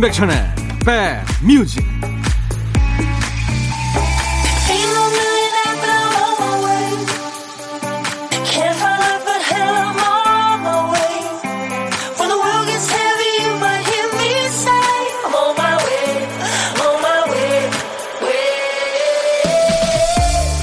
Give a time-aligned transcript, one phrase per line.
[0.00, 0.34] 임백천의
[0.86, 1.84] 백뮤직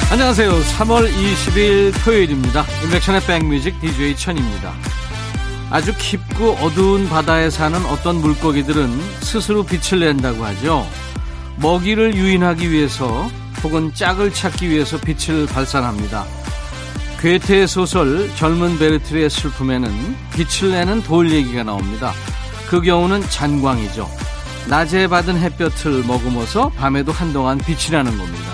[0.10, 0.50] 안녕하세요.
[0.50, 2.66] 3월 20일 토요일입니다.
[2.86, 4.74] 임백천의 백뮤직 DJ 천입니다.
[5.70, 8.90] 아주 깊고 어두운 바다에 사는 어떤 물고기들은
[9.20, 10.88] 스스로 빛을 낸다고 하죠.
[11.58, 13.30] 먹이를 유인하기 위해서
[13.64, 16.26] 혹은 짝을 찾기 위해서 빛을 발산합니다.
[17.20, 22.14] 괴테의 소설 젊은 베르트리의 슬픔에는 빛을 내는 돌 얘기가 나옵니다.
[22.70, 24.10] 그 경우는 잔광이죠.
[24.70, 28.54] 낮에 받은 햇볕을 머금어서 밤에도 한동안 빛이 나는 겁니다.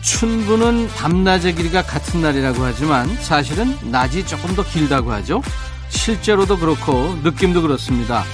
[0.00, 5.42] 춘부는 밤낮의 길이가 같은 날이라고 하지만 사실은 낮이 조금 더 길다고 하죠.
[5.88, 8.24] 실제로도 그렇고 느낌도 그렇습니다.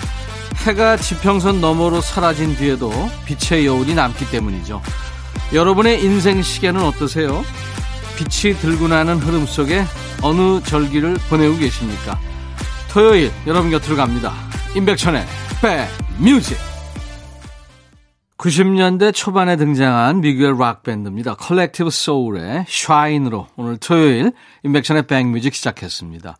[0.66, 2.90] 해가 지평선 너머로 사라진 뒤에도
[3.26, 4.80] 빛의 여운이 남기 때문이죠.
[5.52, 7.44] 여러분의 인생 시계는 어떠세요?
[8.16, 9.84] 빛이 들고 나는 흐름 속에
[10.22, 12.18] 어느 절기를 보내고 계십니까?
[12.90, 14.32] 토요일 여러분 곁으로 갑니다.
[14.74, 15.24] 임백천의
[15.60, 16.56] 백뮤직
[18.38, 21.34] 90년대 초반에 등장한 미국의 락밴드입니다.
[21.34, 24.32] 컬렉티브 소울의 Shine으로 오늘 토요일
[24.64, 26.36] 임백천의 백뮤직 시작했습니다.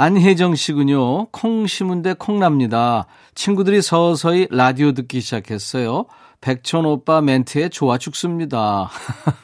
[0.00, 1.26] 안혜정 씨군요.
[1.26, 3.04] 콩 심은데 콩납니다.
[3.34, 6.06] 친구들이 서서히 라디오 듣기 시작했어요.
[6.40, 8.88] 백천 오빠 멘트에 좋아 죽습니다.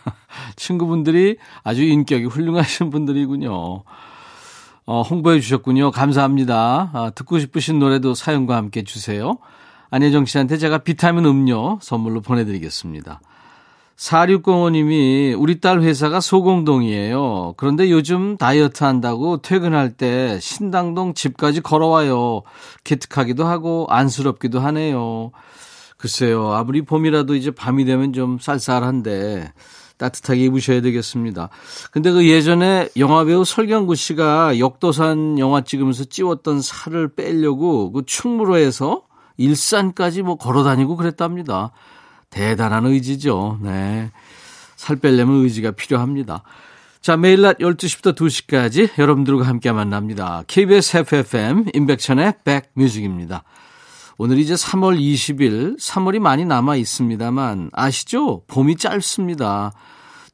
[0.57, 3.83] 친구분들이 아주 인격이 훌륭하신 분들이군요.
[4.87, 5.91] 어, 홍보해 주셨군요.
[5.91, 6.91] 감사합니다.
[6.95, 9.37] 아, 듣고 싶으신 노래도 사연과 함께 주세요.
[9.91, 13.21] 안혜정 씨한테 제가 비타민 음료 선물로 보내드리겠습니다.
[13.97, 17.55] 4605님이 우리 딸 회사가 소공동이에요.
[17.57, 22.43] 그런데 요즘 다이어트 한다고 퇴근할 때 신당동 집까지 걸어와요.
[22.85, 25.31] 기특하기도 하고 안쓰럽기도 하네요.
[25.97, 26.53] 글쎄요.
[26.53, 29.53] 아무리 봄이라도 이제 밤이 되면 좀 쌀쌀한데
[29.97, 31.49] 따뜻하게 입으셔야 되겠습니다.
[31.91, 39.03] 근데 그 예전에 영화배우 설경구 씨가 역도산 영화 찍으면서 찌웠던 살을 빼려고 그 충무로에서
[39.39, 41.73] 일산까지 뭐 걸어 다니고 그랬답니다.
[42.31, 43.59] 대단한 의지죠.
[43.63, 44.11] 네.
[44.77, 46.43] 살 빼려면 의지가 필요합니다.
[47.01, 50.43] 자, 매일 낮 12시부터 2시까지 여러분들과 함께 만납니다.
[50.47, 53.45] KBS FFM 인백천의 백뮤직입니다.
[54.19, 58.43] 오늘 이제 3월 20일, 3월이 많이 남아 있습니다만 아시죠?
[58.47, 59.73] 봄이 짧습니다.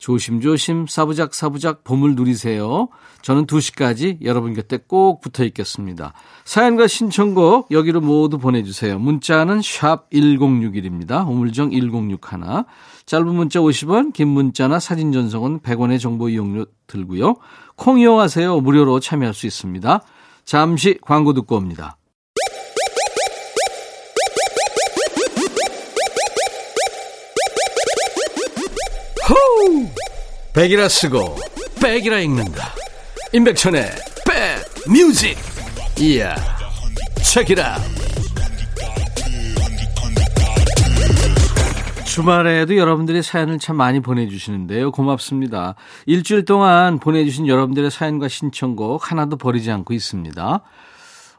[0.03, 2.89] 조심조심 사부작 사부작 봄을 누리세요.
[3.23, 6.13] 저는 2시까지 여러분 곁에 꼭 붙어 있겠습니다.
[6.45, 8.99] 사연과 신청곡 여기로 모두 보내주세요.
[8.99, 11.25] 문자는 샵 1061입니다.
[11.29, 12.65] 우물정 1061.
[13.07, 17.37] 짧은 문자 50원, 긴 문자나 사진 전송은 100원의 정보 이용료 들고요.
[17.77, 18.61] 콩 이용하세요.
[18.61, 20.03] 무료로 참여할 수 있습니다.
[20.45, 21.97] 잠시 광고 듣고 옵니다.
[30.55, 31.37] 백이라 쓰고
[31.83, 32.75] 백이라 읽는다.
[33.33, 33.91] 임백천의
[34.87, 35.39] 백뮤직.
[35.99, 36.35] 이야.
[37.23, 37.79] 책이라.
[42.05, 44.93] 주말에도 여러분들이 사연을 참 많이 보내주시는데요.
[44.93, 45.75] 고맙습니다.
[46.05, 50.61] 일주일 동안 보내주신 여러분들의 사연과 신청곡 하나도 버리지 않고 있습니다.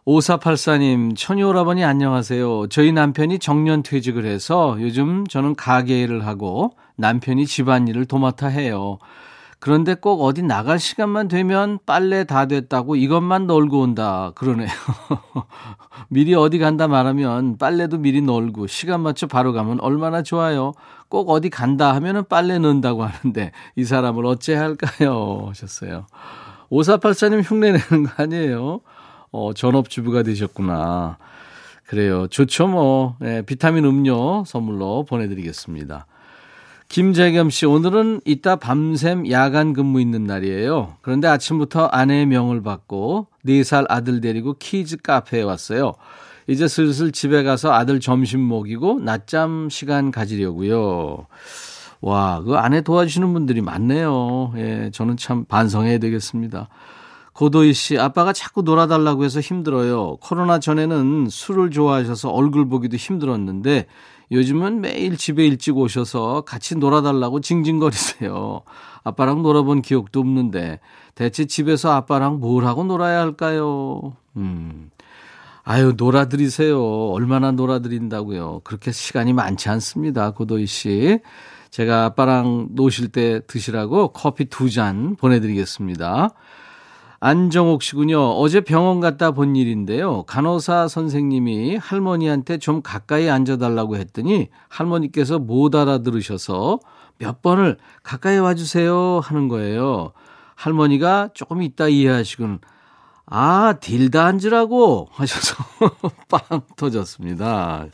[0.05, 2.67] 5484님, 천이오라버니 안녕하세요.
[2.67, 8.97] 저희 남편이 정년 퇴직을 해서 요즘 저는 가게 일을 하고 남편이 집안일을 도맡아 해요.
[9.59, 14.33] 그런데 꼭 어디 나갈 시간만 되면 빨래 다 됐다고 이것만 널고 온다.
[14.35, 14.67] 그러네요.
[16.09, 20.73] 미리 어디 간다 말하면 빨래도 미리 널고 시간 맞춰 바로 가면 얼마나 좋아요.
[21.07, 25.45] 꼭 어디 간다 하면은 빨래 넣는다고 하는데 이 사람을 어째 할까요?
[25.47, 26.07] 하셨어요.
[26.69, 28.81] 5484님 흉내 내는 거 아니에요?
[29.33, 31.17] 어, 전업주부가 되셨구나.
[31.87, 32.27] 그래요.
[32.27, 33.17] 좋죠, 뭐.
[33.19, 36.05] 네, 비타민 음료 선물로 보내드리겠습니다.
[36.87, 40.97] 김재겸 씨, 오늘은 이따 밤샘 야간 근무 있는 날이에요.
[41.01, 45.93] 그런데 아침부터 아내의 명을 받고 4살 아들 데리고 키즈 카페에 왔어요.
[46.45, 51.25] 이제 슬슬 집에 가서 아들 점심 먹이고 낮잠 시간 가지려고요.
[52.01, 54.53] 와, 그 아내 도와주시는 분들이 많네요.
[54.57, 56.69] 예, 저는 참 반성해야 되겠습니다.
[57.33, 60.17] 고도희 씨, 아빠가 자꾸 놀아달라고 해서 힘들어요.
[60.21, 63.87] 코로나 전에는 술을 좋아하셔서 얼굴 보기도 힘들었는데
[64.31, 68.61] 요즘은 매일 집에 일찍 오셔서 같이 놀아달라고 징징거리세요.
[69.03, 70.79] 아빠랑 놀아본 기억도 없는데
[71.15, 74.15] 대체 집에서 아빠랑 뭘 하고 놀아야 할까요?
[74.37, 74.91] 음.
[75.63, 76.83] 아유, 놀아드리세요.
[77.11, 78.61] 얼마나 놀아드린다고요.
[78.63, 80.31] 그렇게 시간이 많지 않습니다.
[80.31, 81.19] 고도희 씨.
[81.71, 86.29] 제가 아빠랑 노실 때 드시라고 커피 두 잔 보내드리겠습니다.
[87.25, 88.19] 안정옥 씨군요.
[88.31, 90.23] 어제 병원 갔다 본 일인데요.
[90.23, 96.79] 간호사 선생님이 할머니한테 좀 가까이 앉아달라고 했더니 할머니께서 못 알아들으셔서
[97.19, 100.11] 몇 번을 가까이 와주세요 하는 거예요.
[100.55, 102.59] 할머니가 조금 이따 이해하시곤
[103.27, 105.55] 아, 딜다 앉으라고 하셔서
[106.27, 107.85] 빵 터졌습니다.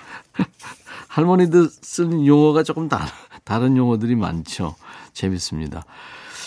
[1.08, 3.06] 할머니들 쓰는 용어가 조금 다,
[3.44, 4.74] 다른 용어들이 많죠.
[5.14, 5.84] 재밌습니다.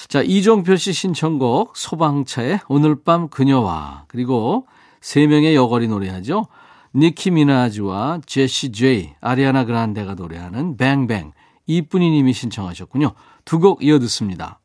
[0.08, 4.66] 자, 이종표 씨 신청곡 소방차의 오늘 밤 그녀와 그리고
[5.00, 6.46] 세 명의 여걸이 노래하죠.
[6.94, 11.32] 니키 미나즈와 제시 제이, 아리아나 그란데가 노래하는 뱅뱅
[11.66, 13.12] 이쁜이 님이 신청하셨군요.
[13.44, 14.60] 두 곡 이어 듣습니다.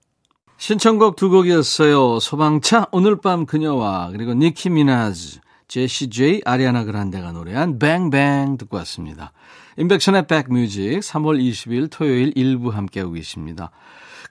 [0.57, 2.19] 신청곡 두 곡이었어요.
[2.19, 9.31] 소방차 오늘 밤 그녀와 그리고 니키 미나즈, 제시 제이, 아리아나 그란데가 노래한 뱅뱅 듣고 왔습니다.
[9.77, 13.71] 인백션의 백뮤직 3월 20일 토요일 일부 함께하고 계십니다.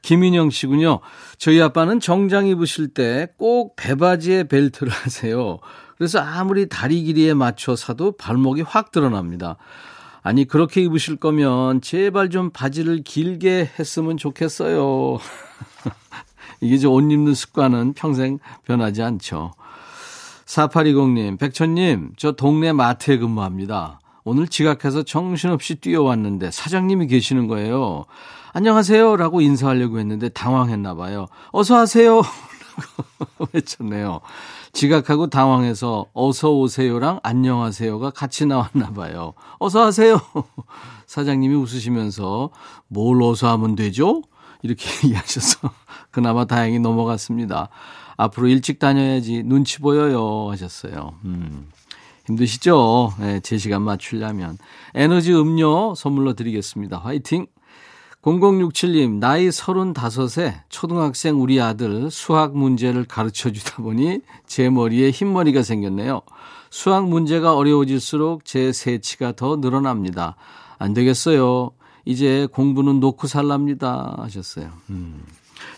[0.03, 1.01] 김인영 씨군요.
[1.39, 5.59] 저희 아빠는 정장 입으실 때 꼭 배바지에 벨트를 하세요.
[5.97, 9.57] 그래서 아무리 다리 길이에 맞춰 사도 발목이 확 드러납니다.
[10.23, 15.19] 아니, 그렇게 입으실 거면 제발 좀 바지를 길게 했으면 좋겠어요.
[16.61, 19.53] 이게 저옷 입는 습관은 평생 변하지 않죠.
[20.47, 24.01] 4820님, 백천님, 저 동네 마트에 근무합니다.
[24.25, 28.07] 오늘 지각해서 정신없이 뛰어왔는데 사장님이 계시는 거예요.
[28.57, 29.17] 안녕하세요.
[29.17, 31.27] 라고 인사하려고 했는데 당황했나 봐요.
[31.53, 32.23] 어서 하세요.
[33.53, 34.23] 외쳤네요.
[34.73, 39.35] 지각하고 당황해서 어서 오세요랑 안녕하세요가 같이 나왔나 봐요.
[39.59, 40.19] 어서 하세요.
[41.07, 42.49] 사장님이 웃으시면서
[42.89, 44.23] 뭘 어서 하면 되죠?
[44.63, 45.71] 이렇게 얘기하셔서
[46.11, 47.69] 그나마 다행히 넘어갔습니다.
[48.17, 51.13] 앞으로 일찍 다녀야지 눈치 보여요 하셨어요.
[51.27, 51.69] 음.
[52.25, 53.13] 힘드시죠?
[53.21, 54.57] 네, 제 시간 맞추려면.
[54.95, 56.97] 에너지 음료 선물로 드리겠습니다.
[56.97, 57.49] 화이팅!
[58.27, 66.23] 0067님, 나이 35에 초등학생 우리 아들 수학 문제를 가르쳐 주다 보니 제 머리에 흰머리가 생겼네요.
[66.69, 70.35] 수학 문제가 어려워질수록 제 세치가 더 늘어납니다.
[70.79, 71.71] 안 되겠어요.
[72.05, 74.17] 이제 공부는 놓고 살랍니다.
[74.19, 74.73] 하셨어요.
[74.91, 75.23] 음.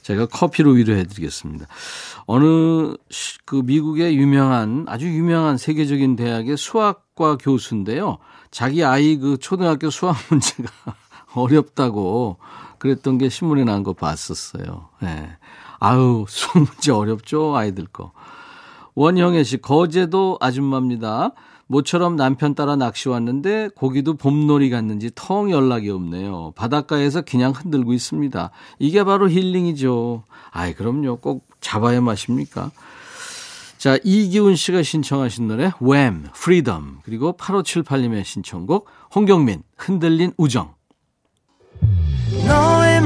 [0.02, 1.66] 제가 커피로 위로해 드리겠습니다.
[2.26, 2.94] 어느
[3.44, 8.16] 그 미국의 유명한 아주 유명한 세계적인 대학의 수학과 교수인데요.
[8.50, 10.70] 자기 아이 그 초등학교 수학 문제가
[11.34, 12.38] 어렵다고
[12.78, 14.88] 그랬던 게 신문에 난 거 봤었어요.
[15.02, 15.06] 예.
[15.06, 15.28] 네.
[15.80, 17.56] 아유, 수학 문제 어렵죠?
[17.56, 18.12] 아이들 거.
[18.94, 21.32] 원형애 씨, 거제도 아줌마입니다.
[21.68, 26.52] 모처럼 남편 따라 낚시 왔는데 고기도 봄놀이 갔는지 텅 연락이 없네요.
[26.56, 28.50] 바닷가에서 그냥 흔들고 있습니다.
[28.78, 30.24] 이게 바로 힐링이죠.
[30.50, 31.16] 아이, 그럼요.
[31.16, 32.70] 꼭 잡아야 마십니까?
[33.76, 36.98] 자, 이기훈 씨가 신청하신 노래, Wham, Freedom.
[37.04, 40.74] 그리고 8578님의 신청곡, 홍경민, 흔들린 우정.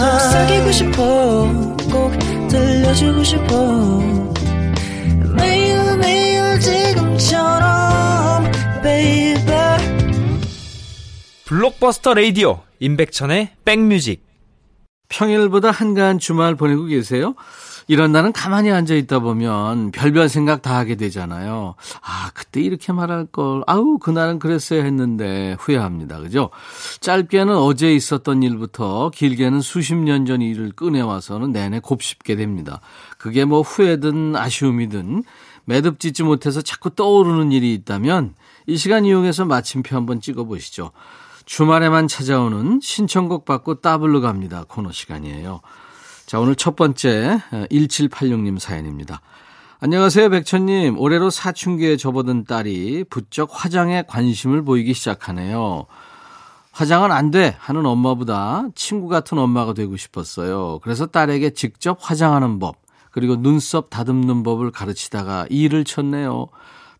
[0.00, 2.10] 속삭이고 싶어 꼭
[2.48, 4.00] 들려주고 싶어.
[5.36, 8.50] 매일 매일 지금처럼
[8.82, 9.44] baby.
[11.44, 14.24] 블록버스터 레이디오 임백천의 백뮤직.
[15.10, 17.34] 평일보다 한가한 주말 보내고 계세요?
[17.90, 21.74] 이런 날은 가만히 앉아 있다 보면 별별 생각 다 하게 되잖아요.
[22.02, 23.64] 아, 그때 이렇게 말할 걸.
[23.66, 26.20] 아우, 그날은 그랬어야 했는데 후회합니다.
[26.20, 26.50] 그죠?
[27.00, 32.80] 짧게는 어제 있었던 일부터 길게는 수십 년 전 일을 꺼내와서는 내내 곱씹게 됩니다.
[33.18, 35.24] 그게 뭐 후회든 아쉬움이든
[35.64, 38.34] 매듭 짓지 못해서 자꾸 떠오르는 일이 있다면
[38.68, 40.92] 이 시간 이용해서 마침표 한번 찍어보시죠.
[41.44, 44.64] 주말에만 찾아오는 신청곡 받고 따블로 갑니다.
[44.68, 45.60] 코너 시간이에요.
[46.30, 49.20] 자, 오늘 첫 번째 1786님 사연입니다.
[49.80, 50.96] 안녕하세요, 백천님.
[50.96, 55.86] 올해로 사춘기에 접어든 딸이 부쩍 화장에 관심을 보이기 시작하네요.
[56.70, 57.56] 화장은 안 돼!
[57.58, 60.78] 하는 엄마보다 친구 같은 엄마가 되고 싶었어요.
[60.84, 62.76] 그래서 딸에게 직접 화장하는 법,
[63.10, 66.46] 그리고 눈썹 다듬는 법을 가르치다가 일을 쳤네요.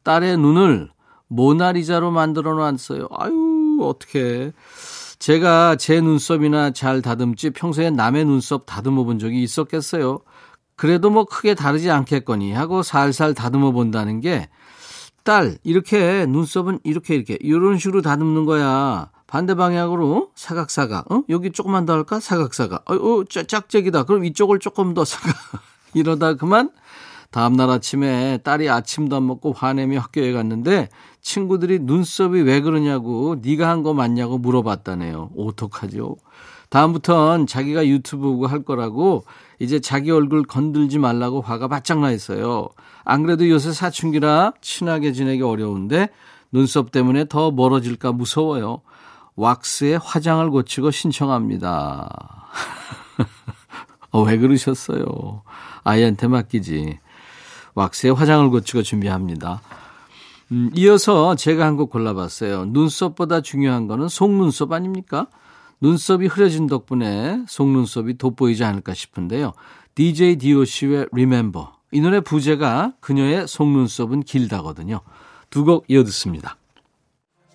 [0.02, 0.90] 딸의 눈을
[1.28, 3.06] 모나리자로 만들어 놨어요.
[3.12, 4.50] 아유, 어떡해.
[5.20, 10.20] 제가 제 눈썹이나 잘 다듬지 평소에 남의 눈썹 다듬어 본 적이 있었겠어요.
[10.76, 14.48] 그래도 뭐 크게 다르지 않겠거니 하고 살살 다듬어 본다는 게
[15.22, 19.10] 딸, 이렇게 눈썹은 이렇게 이렇게 이런 식으로 다듬는 거야.
[19.26, 21.12] 반대 방향으로 사각사각.
[21.12, 21.22] 어?
[21.28, 22.18] 여기 조금만 더 할까?
[22.18, 22.90] 사각사각.
[22.90, 24.04] 어, 어 짝짝이다.
[24.04, 25.36] 그럼 이쪽을 조금 더 사각.
[25.92, 26.70] 이러다 그만
[27.30, 30.88] 다음날 아침에 딸이 아침도 안 먹고 화내며 학교에 갔는데
[31.22, 35.30] 친구들이 눈썹이 왜 그러냐고 네가 한 거 맞냐고 물어봤다네요.
[35.36, 36.16] 어떡하죠?
[36.68, 39.24] 다음부턴 자기가 유튜브 보고 할 거라고
[39.58, 42.68] 이제 자기 얼굴 건들지 말라고 화가 바짝 나 있어요.
[43.04, 46.08] 안 그래도 요새 사춘기라 친하게 지내기 어려운데
[46.52, 48.82] 눈썹 때문에 더 멀어질까 무서워요.
[49.36, 52.08] 왁스에 화장을 고치고 신청합니다.
[54.12, 55.42] 어, 왜 그러셨어요?
[55.84, 56.98] 아이한테 맡기지.
[57.74, 59.60] 왁스에 화장을 고치고 준비합니다.
[60.52, 62.66] 음, 이어서 제가 한 곡 골라봤어요.
[62.66, 65.26] 눈썹보다 중요한 거는 속눈썹 아닙니까?
[65.80, 69.52] 눈썹이 흐려진 덕분에 속눈썹이 돋보이지 않을까 싶은데요.
[69.94, 71.68] DJ DOC의 Remember.
[71.92, 75.00] 이 노래 부제가 그녀의 속눈썹은 길다거든요.
[75.50, 76.56] 두 곡 이어 듣습니다.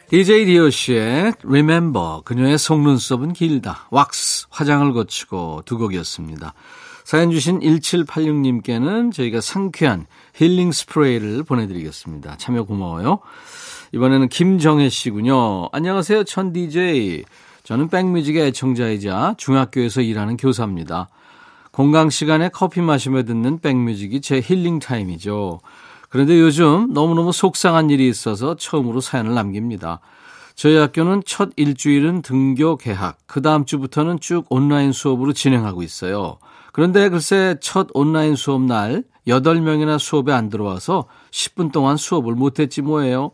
[0.09, 2.21] DJ DOC의 Remember.
[2.23, 3.87] 그녀의 속눈썹은 길다.
[3.91, 4.47] 왁스.
[4.49, 6.53] 화장을 거치고 두 곡이었습니다.
[7.05, 12.38] 사연 주신 1786님께는 저희가 상쾌한 힐링 스프레이를 보내드리겠습니다.
[12.38, 13.19] 참여 고마워요.
[13.91, 15.69] 이번에는 김정혜 씨군요.
[15.71, 16.24] 안녕하세요.
[16.24, 17.24] 천 DJ.
[17.63, 21.09] 저는 백뮤직의 애청자이자 중학교에서 일하는 교사입니다.
[21.69, 25.59] 공강 시간에 커피 마시며 듣는 백뮤직이 제 힐링 타임이죠.
[26.09, 30.00] 그런데 요즘 너무너무 속상한 일이 있어서 처음으로 사연을 남깁니다.
[30.55, 36.39] 저희 학교는 첫 일주일은 등교 개학, 그 다음 주부터는 쭉 온라인 수업으로 진행하고 있어요.
[36.75, 43.32] 그런데 글쎄 첫 온라인 수업 날 8명이나 수업에 안 들어와서 10분 동안 수업을 못했지 뭐예요.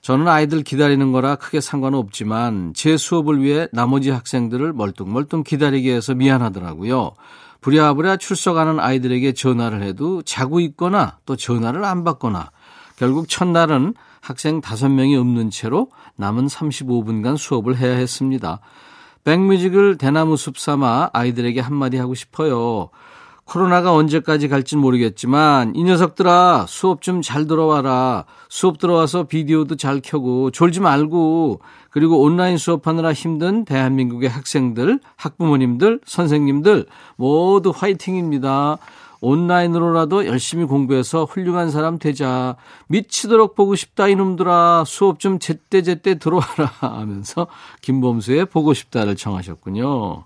[0.00, 6.14] 저는 아이들 기다리는 거라 크게 상관은 없지만 제 수업을 위해 나머지 학생들을 멀뚱멀뚱 기다리게 해서
[6.14, 7.16] 미안하더라고요.
[7.62, 12.52] 부랴부랴 출석하는 아이들에게 전화를 해도 자고 있거나 또 전화를 안 받거나
[12.94, 18.60] 결국 첫날은 학생 5명이 없는 채로 남은 35분간 수업을 해야 했습니다.
[19.24, 22.90] 백뮤직을 대나무 숲 삼아 아이들에게 한마디 하고 싶어요.
[23.44, 28.26] 코로나가 언제까지 갈진 모르겠지만 이 녀석들아 수업 좀 잘 들어와라.
[28.50, 31.60] 수업 들어와서 비디오도 잘 켜고 졸지 말고
[31.90, 38.76] 그리고 온라인 수업하느라 힘든 대한민국의 학생들, 학부모님들, 선생님들 모두 화이팅입니다.
[39.20, 42.56] 온라인으로라도 열심히 공부해서 훌륭한 사람 되자.
[42.88, 44.84] 미치도록 보고 싶다 이놈들아.
[44.86, 47.46] 수업 좀 제때제때 들어와라 하면서
[47.82, 50.24] 김범수의 보고 싶다를 청하셨군요.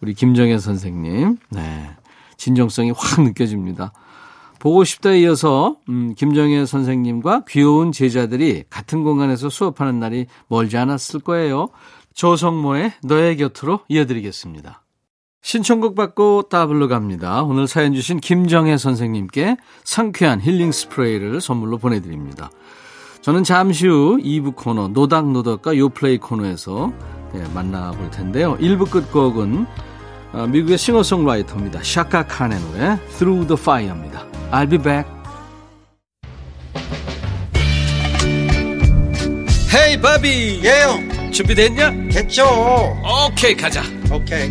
[0.00, 1.38] 우리 김정혜 선생님.
[1.50, 1.90] 네.
[2.36, 3.92] 진정성이 확 느껴집니다.
[4.58, 11.68] 보고 싶다에 이어서 음, 김정혜 선생님과 귀여운 제자들이 같은 공간에서 수업하는 날이 멀지 않았을 거예요.
[12.14, 14.81] 조성모의 너의 곁으로 이어드리겠습니다.
[15.42, 17.42] 신청곡 받고 따블로 갑니다.
[17.42, 22.50] 오늘 사연 주신 김정혜 선생님께 상쾌한 힐링 스프레이를 선물로 보내드립니다.
[23.20, 26.92] 저는 잠시 후 2부 코너 노닥노덕과 요플레이 코너에서
[27.34, 28.56] 네, 만나볼 텐데요.
[28.58, 29.66] 1부 끝곡은
[30.32, 31.82] 어, 미국의 싱어송라이터입니다.
[31.82, 34.24] 샤카 칸의 노래 Through the Fire입니다.
[34.50, 35.10] I'll be back.
[39.74, 41.90] 헤이 바비 예영 준비됐냐?
[42.12, 42.44] 됐죠
[43.26, 43.82] 오케이 가자
[44.12, 44.50] 오케이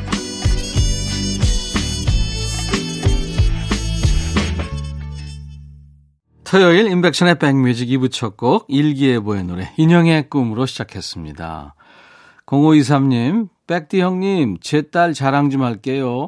[6.51, 11.75] 토요일 인백션의 백뮤직 2부 첫 곡 일기예보의 노래 인형의 꿈으로 시작했습니다.
[12.45, 16.27] 0523님 백디 형님 제 딸 자랑 좀 할게요.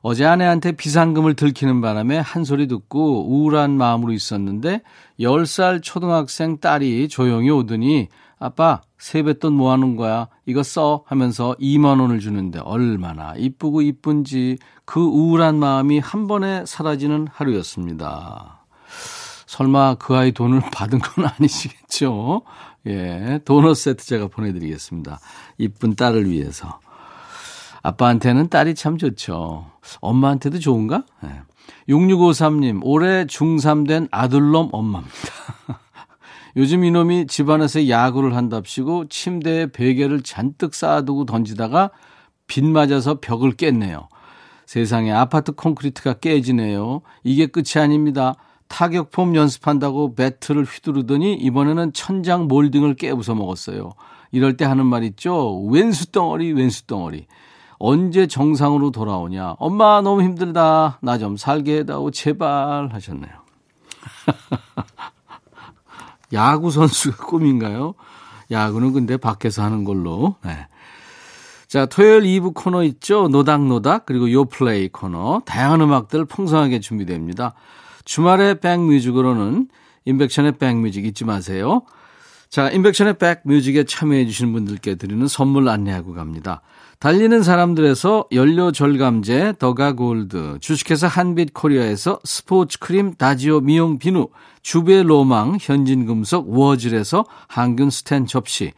[0.00, 4.82] 어제 아내한테 비상금을 들키는 바람에 한 소리 듣고 우울한 마음으로 있었는데
[5.18, 8.06] 10살 초등학생 딸이 조용히 오더니
[8.38, 15.56] 아빠 세뱃돈 모아놓은 거야 이거 써 하면서 2만 원을 주는데 얼마나 이쁘고 이쁜지 그 우울한
[15.58, 18.53] 마음이 한 번에 사라지는 하루였습니다.
[19.46, 22.42] 설마 그 아이 돈을 받은 건 아니시겠죠?
[22.86, 25.20] 예, 도넛 세트 제가 보내드리겠습니다.
[25.58, 26.80] 이쁜 딸을 위해서.
[27.82, 29.70] 아빠한테는 딸이 참 좋죠.
[30.00, 31.04] 엄마한테도 좋은가?
[31.22, 31.40] 네.
[31.88, 35.14] 6653님, 올해 중3 된 아들놈 엄마입니다.
[36.56, 41.90] 요즘 이놈이 집안에서 야구를 한답시고 침대에 베개를 잔뜩 쌓아두고 던지다가
[42.46, 44.08] 빗 맞아서 벽을 깼네요.
[44.66, 47.02] 세상에 아파트 콘크리트가 깨지네요.
[47.22, 48.34] 이게 끝이 아닙니다.
[48.74, 53.92] 타격폼 연습한다고 배트를 휘두르더니 이번에는 천장 몰딩을 깨부숴 먹었어요.
[54.32, 55.60] 이럴 때 하는 말 있죠?
[55.70, 57.28] 왼수 덩어리, 왼수 덩어리.
[57.78, 59.54] 언제 정상으로 돌아오냐?
[59.60, 60.98] 엄마 너무 힘들다.
[61.02, 63.32] 나 좀 살게 해다오 제발 하셨네요.
[66.32, 67.94] 야구 선수가 꿈인가요?
[68.50, 70.34] 야구는 근데 밖에서 하는 걸로.
[70.44, 70.66] 네.
[71.68, 73.28] 자, 토요일 2부 코너 있죠?
[73.28, 75.42] 노닥노닥, 그리고 요플레이 코너.
[75.44, 77.54] 다양한 음악들 풍성하게 준비됩니다.
[78.04, 79.68] 주말에 백뮤직으로는
[80.04, 81.82] 임백천의 백뮤직 잊지 마세요.
[82.48, 86.62] 자, 임백천의 백뮤직에 참여해 주시는 분들께 드리는 선물 안내하고 갑니다.
[87.00, 94.28] 달리는 사람들에서 연료 절감제 더가 골드, 주식회사 한빛 코리아에서 스포츠 크림 다지오 미용 비누,
[94.62, 98.72] 주베 로망 현진금속 워즐에서 항균 스텐 접시,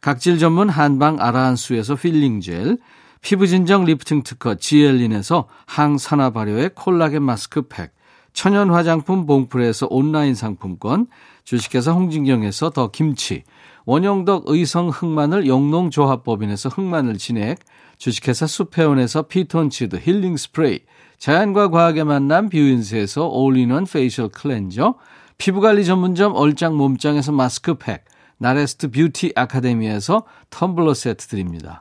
[0.00, 2.76] 각질 전문 한방 아라한수에서 필링 젤,
[3.22, 7.94] 피부 진정 리프팅 특허 지엘린에서 항산화 발효의 콜라겐 마스크팩,
[8.32, 11.06] 천연 화장품 봉프레에서 온라인 상품권,
[11.44, 13.44] 주식회사 홍진경에서 더 김치,
[13.84, 17.58] 원형덕 의성 흑마늘 영농조합법인에서 흑마늘 진액,
[17.98, 20.80] 주식회사 수페온에서 피톤치드 힐링 스프레이,
[21.18, 24.94] 자연과 과학의 만남 뷰인스에서 올인원 페이셜 클렌저,
[25.38, 28.04] 피부관리 전문점 얼짱 몸짱에서 마스크팩,
[28.38, 31.80] 나레스트 뷰티 아카데미에서 텀블러 세트 드립니다.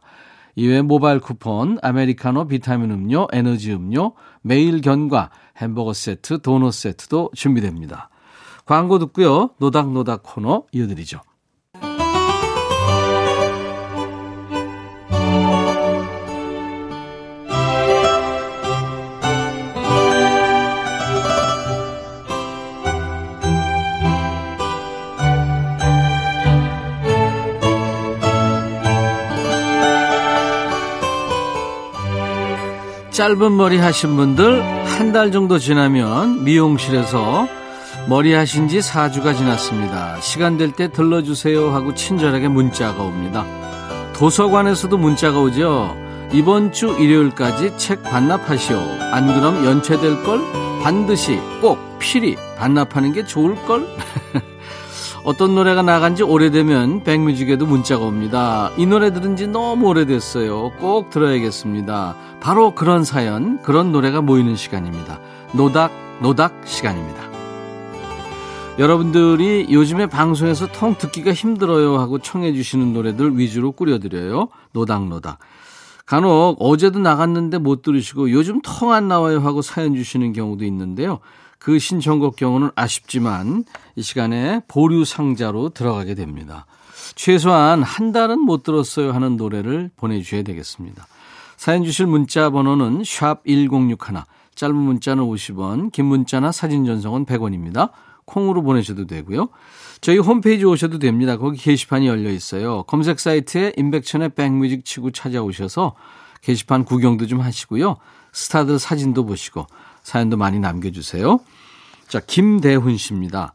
[0.55, 5.31] 이외 모바일 쿠폰, 아메리카노 비타민 음료, 에너지 음료, 매일 견과,
[5.62, 8.10] 햄버거 세트, 도넛 세트도 준비됩니다.
[8.65, 9.51] 광고 듣고요.
[9.60, 11.22] 노닥노닥 코너 이어드리죠.
[33.12, 37.48] 짧은 머리 하신 분들 한 달 정도 지나면 미용실에서
[38.08, 40.20] 머리 하신 지 4주가 지났습니다.
[40.22, 43.46] 시간 될 때 들러주세요 하고 친절하게 문자가 옵니다.
[44.13, 45.96] 도서관에서도 문자가 오죠.
[46.31, 48.77] 이번 주 일요일까지 책 반납하시오.
[49.12, 50.40] 안 그럼 연체될 걸?
[50.81, 53.85] 반드시 꼭 필히 반납하는 게 좋을 걸?
[55.24, 58.72] 어떤 노래가 나간 지 오래되면 백뮤직에도 문자가 옵니다.
[58.77, 60.72] 이 노래 들은 지 너무 오래됐어요.
[60.79, 62.16] 꼭 들어야겠습니다.
[62.40, 65.20] 바로 그런 사연, 그런 노래가 모이는 시간입니다.
[65.53, 67.22] 노닥, 노닥 시간입니다.
[68.79, 74.48] 여러분들이 요즘에 방송에서 통 듣기가 힘들어요 하고 청해 주시는 노래들 위주로 꾸려드려요.
[74.74, 75.38] 노닥노닥.
[76.07, 81.20] 간혹 어제도 나갔는데 못 들으시고 요즘 통 안 나와요 하고 사연 주시는 경우도 있는데요.
[81.61, 86.65] 그 신청곡 경우는 아쉽지만 이 시간에 보류 상자로 들어가게 됩니다.
[87.13, 91.05] 최소한 한 달은 못 들었어요 하는 노래를 보내주셔야 되겠습니다.
[91.57, 94.24] 사연 주실 문자 번호는 샵 1061,
[94.55, 97.91] 짧은 문자는 50원, 긴 문자나 사진 전송은 100원입니다.
[98.25, 99.50] 콩으로 보내셔도 되고요.
[100.01, 101.37] 저희 홈페이지 오셔도 됩니다.
[101.37, 102.81] 거기 게시판이 열려 있어요.
[102.83, 105.93] 검색 사이트에 임백천의 백뮤직 치고 찾아오셔서
[106.41, 107.97] 게시판 구경도 좀 하시고요.
[108.33, 109.67] 스타들 사진도 보시고
[110.03, 111.40] 사연도 많이 남겨주세요.
[112.07, 113.53] 자, 김대훈 씨입니다.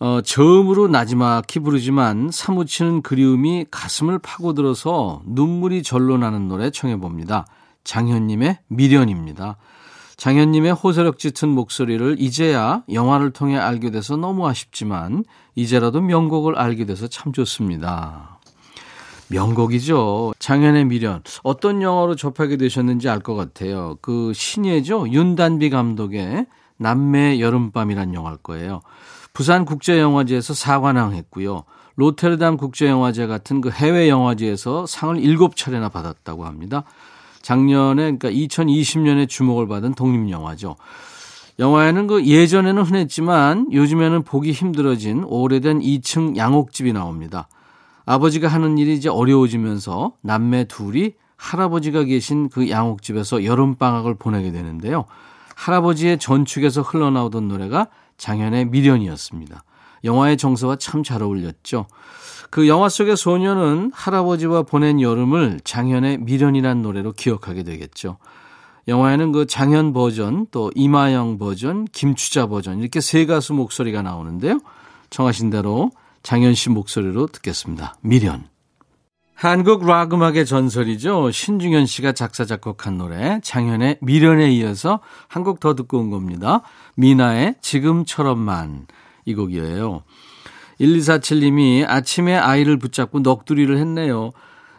[0.00, 7.46] 어, 저음으로 나지막히 부르지만 사무치는 그리움이 가슴을 파고들어서 눈물이 절로 나는 노래 청해봅니다.
[7.82, 9.56] 장현님의 미련입니다.
[10.16, 15.24] 장현님의 호소력 짙은 목소리를 이제야 영화를 통해 알게 돼서 너무 아쉽지만
[15.54, 18.37] 이제라도 명곡을 알게 돼서 참 좋습니다.
[19.30, 20.32] 명곡이죠.
[20.38, 21.22] 장현의 미련.
[21.42, 23.96] 어떤 영화로 접하게 되셨는지 알 것 같아요.
[24.00, 25.08] 그 신예죠.
[25.10, 26.46] 윤단비 감독의
[26.78, 28.80] 남매 여름밤이란 영화일 거예요.
[29.34, 31.64] 부산 국제영화제에서 사관왕 했고요.
[31.96, 36.84] 로테르담 국제영화제 같은 그 해외 영화제에서 상을 7차례나 받았다고 합니다.
[37.42, 40.76] 작년에 그러니까 2020년에 주목을 받은 독립 영화죠.
[41.58, 47.48] 영화에는 그 예전에는 흔했지만 요즘에는 보기 힘들어진 오래된 2층 양옥집이 나옵니다.
[48.08, 55.04] 아버지가 하는 일이 이제 어려워지면서 남매 둘이 할아버지가 계신 그 양옥집에서 여름방학을 보내게 되는데요.
[55.54, 59.62] 할아버지의 전축에서 흘러나오던 노래가 장현의 미련이었습니다.
[60.04, 61.86] 영화의 정서와 참 잘 어울렸죠.
[62.48, 68.16] 그 영화 속의 소녀는 할아버지와 보낸 여름을 장현의 미련이란 노래로 기억하게 되겠죠.
[68.88, 74.60] 영화에는 그 장현 버전, 또 이마영 버전, 김추자 버전 이렇게 세 가수 목소리가 나오는데요.
[75.10, 75.90] 청하신 대로
[76.22, 77.94] 장현 씨 목소리로 듣겠습니다.
[78.02, 78.46] 미련.
[79.34, 81.30] 한국 락 음악의 전설이죠.
[81.30, 86.62] 신중현 씨가 작사 작곡한 노래 장현의 미련에 이어서 한 곡 더 듣고 온 겁니다.
[86.96, 88.88] 미나의 지금처럼만
[89.26, 90.02] 이 곡이에요.
[90.80, 94.32] 1247님이 아침에 아이를 붙잡고 넋두리를 했네요.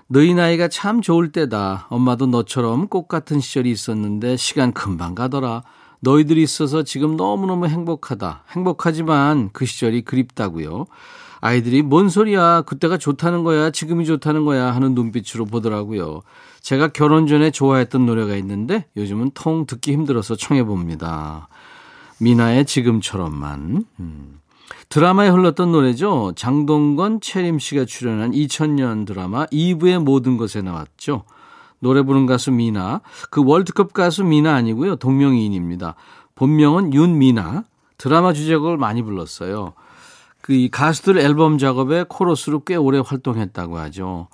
[0.08, 1.88] 너희 나이가 참 좋을 때다.
[1.90, 5.64] 엄마도 너처럼 꽃 같은 시절이 있었는데 시간 금방 가더라.
[6.02, 8.44] 너희들이 있어서 지금 너무너무 행복하다.
[8.50, 10.88] 행복하지만 그 시절이 그립다고요.
[11.42, 12.64] 아이들이 뭔 소리야.
[12.64, 13.72] 그때가 좋다는 거야.
[13.72, 14.74] 지금이 좋다는 거야.
[14.74, 16.22] 하는 눈빛으로 보더라고요.
[16.62, 21.48] 제가 결혼 전에 좋아했던 노래가 있는데 요즘은 통 듣기 힘들어서 청해 봅니다.
[22.20, 23.86] 미나의 지금처럼만.
[24.00, 24.40] 음.
[24.90, 26.34] 드라마에 흘렀던 노래죠.
[26.36, 31.24] 장동건, 채림 씨가 출연한 2000년 드라마 이브의 모든 것에 나왔죠.
[31.80, 33.02] 노래 부른 가수 미나.
[33.30, 34.98] 그 월드컵 가수 미나 아니고요.
[34.98, 35.96] 동명이인입니다.
[36.36, 37.64] 본명은 윤미나.
[37.98, 39.74] 드라마 주제곡을 많이 불렀어요.
[40.50, 44.30] 그 가수들 앨범 작업에 코러스로 꽤 오래 활동했다고 하죠.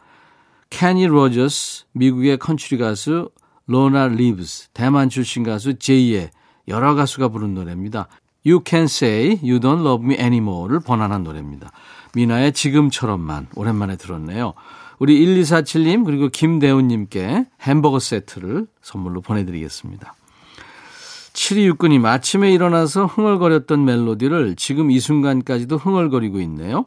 [0.70, 3.32] 캐니 로저스, 미국의 컨츄리 가수
[3.66, 6.32] 로나 리브스, 대만 출신 가수 제이의
[6.70, 8.08] 여러 가수가 부른 노래입니다.
[8.48, 11.74] You Can Say You Don't Love Me Anymore를 번안한 노래입니다.
[12.14, 14.54] 미나의 지금처럼만 오랜만에 들었네요.
[15.00, 20.16] 우리 1247님 그리고 김대훈님께 햄버거 세트를 선물로 보내드리겠습니다.
[21.36, 26.86] 7269님 아침에 일어나서 흥얼거렸던 멜로디를 지금 이 순간까지도 흥얼거리고 있네요.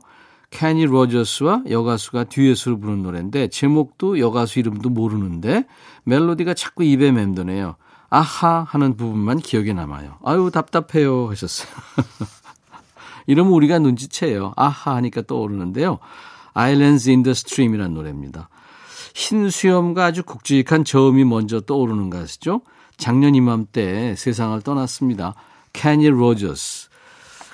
[0.50, 5.66] 캐니 로저스와 여가수가 듀엣으로 부른 노래인데 제목도 여가수 이름도 모르는데
[6.04, 7.76] 멜로디가 자꾸 입에 맴도네요.
[8.08, 10.16] 아하 하는 부분만 기억에 남아요.
[10.24, 11.68] 아유 답답해요 하셨어요.
[13.26, 14.54] 이러면 우리가 눈치채요.
[14.56, 15.98] 아하 하니까 떠오르는데요.
[16.54, 18.48] Islands in the Stream이라는 노래입니다.
[19.14, 22.62] 흰 수염과 아주 굵직한 저음이 먼저 떠오르는 가수죠.
[22.98, 25.34] 작년 이맘때 세상을 떠났습니다.
[25.72, 26.88] 캐니 로저스.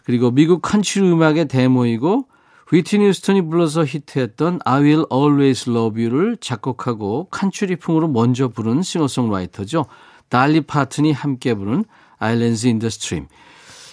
[0.05, 2.27] 그리고 미국 컨츄리 음악의 대모이고
[2.71, 9.87] 휘트니 휴스턴이 불러서 히트했던 I Will Always Love You를 작곡하고 컨츄리풍으로 먼저 부른 싱어송라이터죠.
[10.29, 11.85] 달리 파튼이 함께 부른
[12.19, 13.29] Islands in the Stream.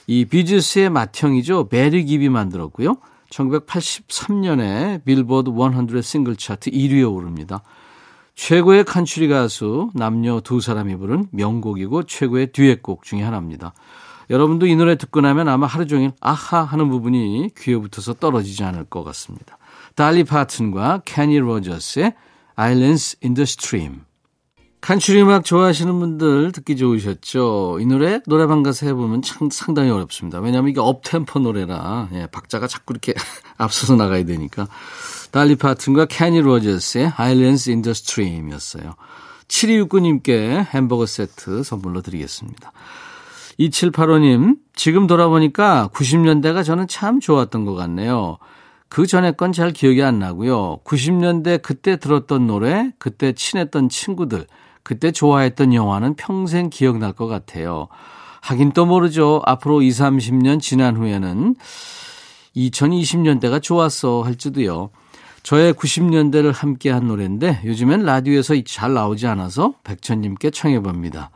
[0.07, 1.67] 비지스의 맏형이죠.
[1.67, 2.97] 베리 깁이 만들었고요.
[3.29, 7.61] 1983년에 빌보드 100 싱글 차트 1위에 오릅니다.
[8.41, 13.71] 최고의 칸츄리 가수 남녀 두 사람이 부른 명곡이고 최고의 듀엣곡 중의 하나입니다.
[14.31, 18.85] 여러분도 이 노래 듣고 나면 아마 하루 종일 아하 하는 부분이 귀에 붙어서 떨어지지 않을
[18.85, 19.59] 것 같습니다.
[19.93, 22.15] 달리 파튼과 캐니 로저스의
[22.55, 24.01] Islands in the Stream.
[24.81, 27.77] 칸츄리 음악 좋아하시는 분들 듣기 좋으셨죠?
[27.79, 30.39] 이 노래 노래방 가서 해보면 참 상당히 어렵습니다.
[30.39, 33.13] 왜냐하면 이게 업템포 노래라 예, 박자가 자꾸 이렇게
[33.59, 34.67] 앞서서 나가야 되니까.
[35.31, 38.95] 달리 파튼과 캐니 로저스의 Islands in the Stream이었어요.
[39.47, 42.71] 7269님께 햄버거 세트 선물로 드리겠습니다.
[43.59, 48.37] 2785님, 지금 돌아보니까 90년대가 저는 참 좋았던 것 같네요.
[48.89, 50.79] 그 전에 건 잘 기억이 안 나고요.
[50.83, 54.47] 90년대 그때 들었던 노래, 그때 친했던 친구들,
[54.83, 57.87] 그때 좋아했던 영화는 평생 기억날 것 같아요.
[58.41, 59.41] 하긴 또 모르죠.
[59.45, 61.55] 앞으로 20, 30년 지난 후에는
[62.55, 64.89] 2020년대가 좋았어 할지도요.
[65.43, 71.31] 저의 90년대를 함께 한 노래인데 요즘엔 라디오에서 잘 나오지 않아서 백천님께 청해봅니다.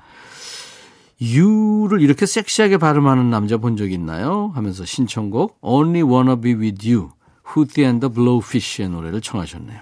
[1.22, 4.52] 유를 이렇게 섹시하게 발음하는 남자 본 적 있나요?
[4.54, 7.12] 하면서 신청곡 Only Wanna Be With You,
[7.48, 9.80] Hootie and the Blowfish의 노래를 청하셨네요.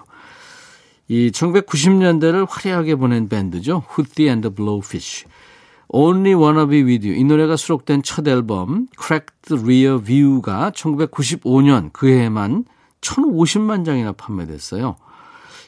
[1.09, 3.83] 이 1990년대를 화려하게 보낸 밴드죠.
[3.97, 5.25] Hootie and the Blowfish.
[5.89, 7.19] Only Wanna Be With You.
[7.19, 12.65] 이 노래가 수록된 첫 앨범 Cracked Rear View가 1995년 그 해에만
[13.03, 14.95] 1,050만 장이나 판매됐어요.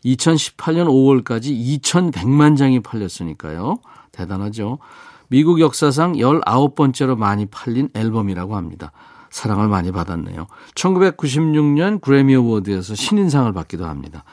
[0.05, 1.45] 2018년 5월까지
[1.81, 3.79] 2,100만 장이 팔렸으니까요.
[4.11, 4.79] 대단하죠.
[5.27, 8.91] 미국 역사상 19번째로 많이 팔린 앨범이라고 합니다.
[9.31, 10.47] 사랑을 많이 받았네요.
[10.75, 14.23] 1996년 그래미 어워드에서 신인상을 받기도 합니다.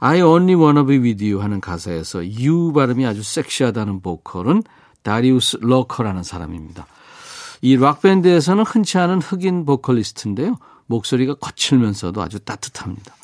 [0.00, 4.62] I only wanna be with you 하는 가사에서 you 발음이 아주 섹시하다는 보컬은
[5.02, 6.86] 다리우스 러커라는 사람입니다.
[7.62, 10.56] 이 락밴드에서는 흔치 않은 흑인 보컬리스트인데요.
[10.90, 13.14] 목소리가 거칠면서도 아주 따뜻합니다.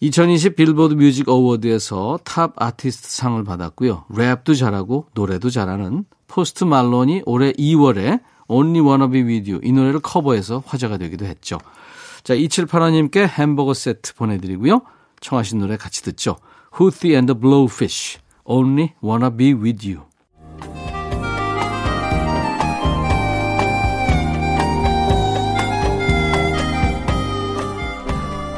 [0.00, 4.04] 2020 빌보드 뮤직 어워드에서 탑 아티스트 상을 받았고요.
[4.10, 10.00] 랩도 잘하고 노래도 잘하는 포스트 말론이 올해 2월에 Only Wanna Be With You 이 노래를
[10.00, 11.58] 커버해서 화제가 되기도 했죠.
[12.22, 14.82] 자, 2785님께 햄버거 세트 보내드리고요.
[15.20, 16.36] 청하신 노래 같이 듣죠.
[16.78, 20.02] Hootie and the Blowfish, Only Wanna Be With You.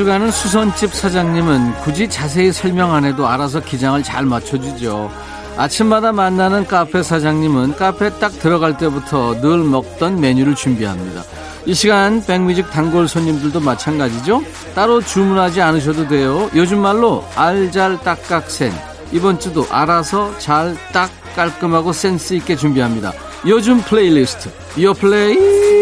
[0.00, 5.12] 자주 가는 수선집 사장님은 굳이 자세히 설명 안 해도 알아서 기장을 잘 맞춰주죠.
[5.58, 11.22] 아침마다 만나는 카페 사장님은 카페 딱 들어갈 때부터 늘 먹던 메뉴를 준비합니다.
[11.66, 14.42] 이 시간 백뮤직 단골 손님들도 마찬가지죠?
[14.74, 16.48] 따로 주문하지 않으셔도 돼요.
[16.54, 18.72] 요즘 말로 알잘딱깔센.
[19.12, 23.12] 이번 주도 알아서 잘 딱 깔끔하고 센스 있게 준비합니다.
[23.46, 24.48] 요즘 플레이리스트.
[24.78, 25.79] 이어 플레이.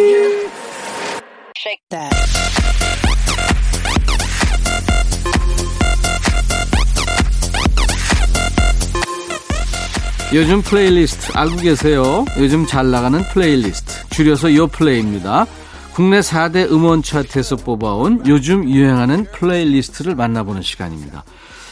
[10.34, 12.26] 요즘 플레이리스트 알고 계세요?
[12.38, 14.06] 요즘 잘 나가는 플레이리스트.
[14.10, 15.46] 줄여서 요플레이입니다.
[15.94, 21.24] 국내 4대 음원 차트에서 뽑아온 요즘 유행하는 플레이리스트를 만나보는 시간입니다.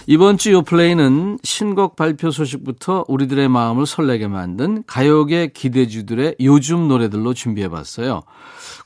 [0.06, 8.22] 이번 주 요플레이는 신곡 발표 소식부터 우리들의 마음을 설레게 만든 가요계 기대주들의 요즘 노래들로 준비해봤어요.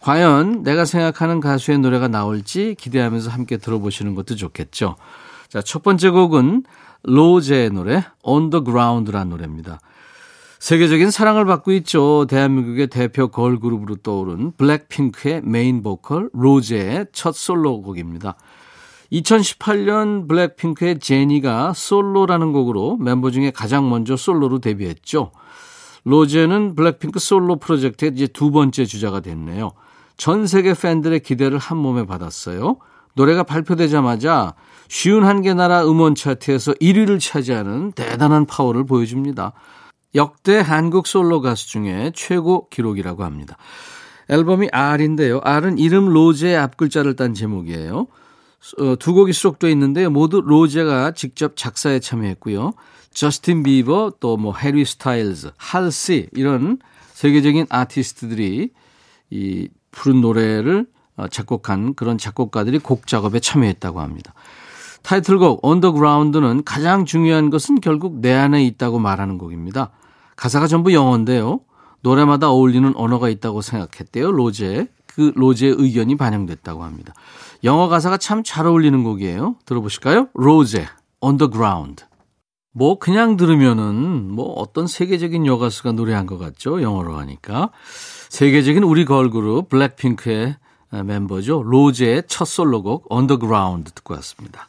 [0.00, 4.96] 과연 내가 생각하는 가수의 노래가 나올지 기대하면서 함께 들어보시는 것도 좋겠죠.
[5.48, 6.64] 자, 첫 번째 곡은
[7.02, 9.80] 로제의 노래 On the Ground라는 노래입니다.
[10.58, 12.26] 세계적인 사랑을 받고 있죠.
[12.28, 18.36] 대한민국의 대표 걸그룹으로 떠오른 블랙핑크의 메인 보컬 로제의 첫 솔로곡입니다.
[19.10, 25.32] 2018년 블랙핑크의 제니가 솔로라는 곡으로 멤버 중에 가장 먼저 솔로로 데뷔했죠.
[26.04, 29.72] 로제는 블랙핑크 솔로 프로젝트의 이제 두 번째 주자가 됐네요.
[30.16, 32.76] 전 세계 팬들의 기대를 한 몸에 받았어요.
[33.14, 34.54] 노래가 발표되자마자
[34.88, 39.52] 쉰한 개 나라 음원 차트에서 1위를 차지하는 대단한 파워를 보여줍니다.
[40.14, 43.56] 역대 한국 솔로 가수 중에 최고 기록이라고 합니다.
[44.28, 45.40] 앨범이 R인데요.
[45.44, 48.06] R은 이름 로제의 앞글자를 딴 제목이에요.
[48.78, 50.10] 어, 두 곡이 수록되어 있는데요.
[50.10, 52.72] 모두 로제가 직접 작사에 참여했고요.
[53.14, 56.78] 저스틴 비버, 또 뭐 해리 스타일즈, 할시 이런
[57.14, 58.70] 세계적인 아티스트들이
[59.30, 64.34] 이 부른 노래를 어, 작곡한 그런 작곡가들이 곡 작업에 참여했다고 합니다.
[65.02, 69.90] 타이틀곡 On the Ground는 가장 중요한 것은 결국 내 안에 있다고 말하는 곡입니다.
[70.36, 71.60] 가사가 전부 영어인데요.
[72.02, 74.32] 노래마다 어울리는 언어가 있다고 생각했대요.
[74.32, 74.88] 로제.
[75.06, 77.12] 그 로제의 의견이 반영됐다고 합니다.
[77.64, 79.56] 영어 가사가 참 잘 어울리는 곡이에요.
[79.66, 80.28] 들어보실까요?
[80.34, 80.86] 로제,
[81.22, 82.04] On the Ground.
[82.72, 86.80] 뭐 그냥 들으면은 뭐 어떤 세계적인 여가수가 노래한 것 같죠.
[86.80, 87.70] 영어로 하니까.
[88.28, 90.56] 세계적인 우리 걸그룹 블랙핑크의
[90.90, 91.62] 멤버죠.
[91.62, 94.68] 로제의 첫 솔로곡 On the Ground 듣고 왔습니다.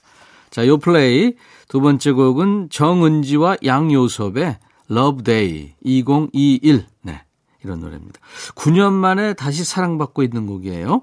[0.49, 1.35] 자, 요 플레이
[1.67, 6.85] 두 번째 곡은 정은지와 양요섭의 Love Day 2021.
[7.01, 7.21] 네.
[7.63, 8.19] 이런 노래입니다.
[8.55, 11.01] 9년 만에 다시 사랑받고 있는 곡이에요.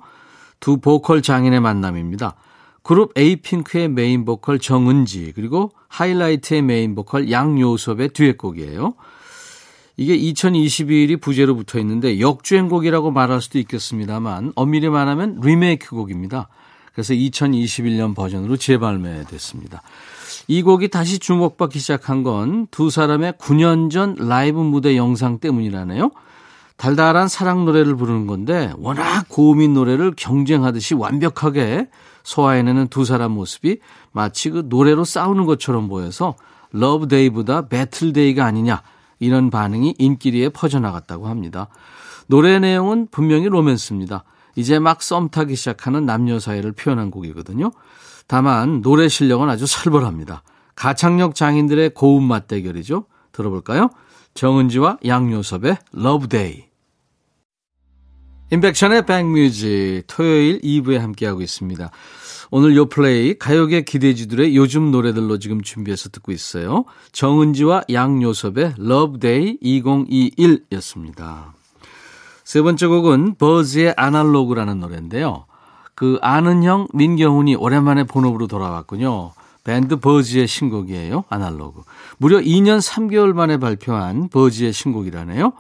[0.61, 2.35] 두 보컬 장인의 만남입니다.
[2.83, 8.95] 그룹 에이핑크의 메인 보컬 정은지 그리고 하이라이트의 메인 보컬 양요섭의 듀엣곡이에요.
[9.99, 16.49] 이게 2022일이 부제로 붙어 있는데 역주행곡이라고 말할 수도 있겠습니다만 엄밀히 말하면 리메이크 곡입니다.
[16.93, 19.83] 그래서 2021년 버전으로 재발매됐습니다.
[20.47, 26.13] 이 곡이 다시 주목받기 시작한 건 두 사람의 9년 전 라이브 무대 영상 때문이라네요.
[26.77, 31.89] 달달한 사랑 노래를 부르는 건데 워낙 고음인 노래를 경쟁하듯이 완벽하게
[32.23, 33.79] 소화해내는 두 사람 모습이
[34.13, 36.37] 마치 그 노래로 싸우는 것처럼 보여서
[36.71, 38.83] Love Day보다 Battle Day가 아니냐
[39.19, 41.69] 이런 반응이 인기리에 퍼져나갔다고 합니다.
[42.27, 44.25] 노래 내용은 분명히 로맨스입니다.
[44.57, 47.71] 이제 막 썸 타기 시작하는 남녀 사이를 표현한 곡이거든요.
[48.27, 50.43] 다만 노래 실력은 아주 살벌합니다.
[50.75, 53.07] 가창력 장인들의 고음 맞대결이죠.
[53.33, 53.91] 들어볼까요?
[54.35, 56.65] 정은지와 양요섭의 Love Day.
[58.51, 61.91] 인백션의 백뮤직 토요일 2부에 함께하고 있습니다.
[62.51, 66.85] 오늘 요 플레이 가요계 기대주들의 요즘 노래들로 지금 준비해서 듣고 있어요.
[67.13, 71.53] 정은지와 양요섭의 Love Day 2021였습니다.
[72.45, 75.45] 세 번째 곡은 버즈의 아날로그라는 노래인데요.
[75.95, 79.33] 그 아는 형 민경훈이 오랜만에 본업으로 돌아왔군요.
[79.65, 81.25] 밴드 버즈의 신곡이에요.
[81.29, 81.83] 아날로그.
[82.17, 85.53] 무려 2년 3개월 만에 발표한 버즈의 신곡이라네요.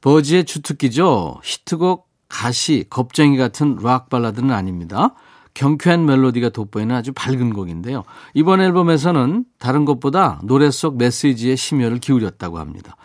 [0.00, 1.40] 버즈의 주특기죠.
[1.44, 5.14] 히트곡, 가시, 겁쟁이 같은 락 발라드는 아닙니다.
[5.56, 8.04] 경쾌한 멜로디가 돋보이는 아주 밝은 곡인데요.
[8.34, 12.96] 이번 앨범에서는 다른 것보다 노래 속 메시지에 심혈을 기울였다고 합니다.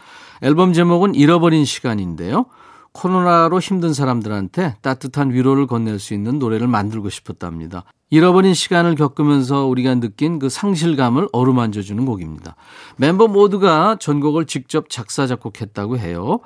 [0.42, 2.46] 앨범 제목은 잃어버린 시간인데요.
[2.92, 7.86] 코로나로 힘든 사람들한테 따뜻한 위로를 건넬 수 있는 노래를 만들고 싶었답니다.
[8.10, 12.58] 잃어버린 시간을 겪으면서 우리가 느낀 그 상실감을 어루만져주는 곡입니다.
[12.98, 16.42] 멤버 모두가 전곡을 직접 작사, 작곡했다고 해요.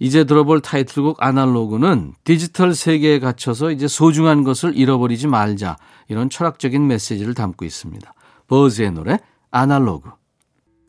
[0.00, 5.76] 이제 들어볼 타이틀곡 아날로그는 디지털 세계에 갇혀서 이제 소중한 것을 잃어버리지 말자.
[6.08, 8.12] 이런 철학적인 메시지를 담고 있습니다.
[8.48, 9.18] 버즈의 노래
[9.50, 10.10] 아날로그.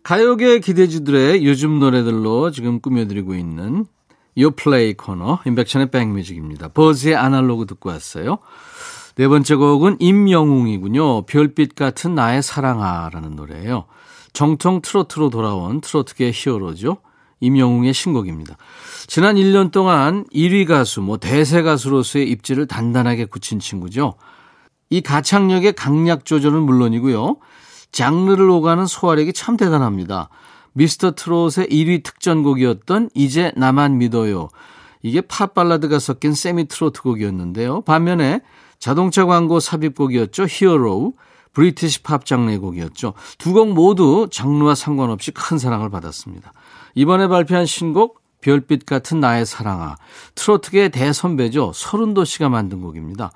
[0.04, 3.86] 가요계 기대주들의 요즘 노래들로 지금 꾸며드리고 있는
[4.38, 6.70] 요플레이 코너 인백션의 백뮤직입니다.
[6.70, 8.40] 버즈의 아날로그 듣고 왔어요.
[9.16, 11.26] 네 번째 곡은 임영웅이군요.
[11.26, 13.86] 별빛 같은 나의 사랑아라는 노래예요.
[14.32, 16.98] 정통 트로트로 돌아온 트로트계 히어로죠.
[17.42, 18.56] 임영웅의 신곡입니다.
[19.08, 24.14] 지난 1년 동안 1위 가수, 뭐 대세 가수로서의 입지를 단단하게 굳힌 친구죠.
[24.90, 27.38] 이 가창력의 강약 조절은 물론이고요.
[27.92, 30.30] 장르를 오가는 소화력이 참 대단합니다.
[30.74, 34.50] 미스터 트롯의 1위 특전곡이었던 이제 나만 믿어요.
[35.02, 37.82] 이게 팝 발라드가 섞인 세미 트로트 곡이었는데요.
[37.82, 38.42] 반면에
[38.80, 40.46] 자동차 광고 삽입곡이었죠.
[40.48, 41.14] Hero.
[41.54, 43.14] British pop 장르의 곡이었죠.
[43.38, 46.54] 두 곡 모두 장르와 상관없이 큰 사랑을 받았습니다.
[46.96, 49.98] 이번에 발표한 신곡 별빛 같은 나의 사랑아.
[50.36, 51.72] 트로트계의 대선배죠.
[51.74, 53.32] 설운도 씨가 만든 곡입니다.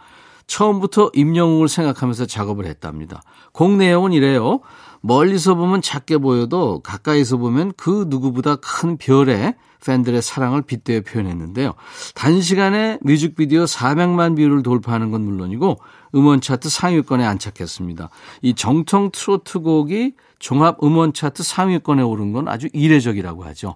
[0.48, 3.22] 처음부터 임영웅을 생각하면서 작업을 했답니다.
[3.52, 4.62] 곡 내용은 이래요.
[5.02, 11.74] 멀리서 보면 작게 보여도 가까이서 보면 그 누구보다 큰 별에 팬들의 사랑을 빗대어 표현했는데요.
[12.16, 15.78] 단시간에 뮤직비디오 400만 뷰를 돌파하는 건 물론이고
[16.16, 18.10] 음원 차트 상위권에 안착했습니다.
[18.42, 23.76] 이 정통 트로트 곡이 종합 음원 차트 상위권에 오른 건 아주 이례적이라고 하죠.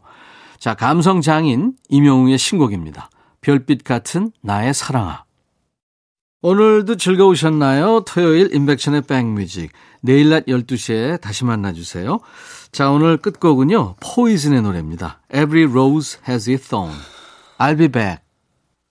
[0.58, 3.10] 자, 감성 장인 임영웅의 신곡입니다.
[3.42, 5.24] 별빛 같은 나의 사랑아.
[6.42, 8.02] 오늘도 즐거우셨나요?
[8.06, 9.72] 토요일 인백션의 백뮤직.
[10.02, 12.20] 내일 낮 12시에 다시 만나주세요.
[12.72, 13.96] 자, 오늘 끝곡은요.
[14.00, 15.22] 포이즌의 노래입니다.
[15.34, 16.96] Every rose has its thorn.
[17.58, 18.29] I'll be back.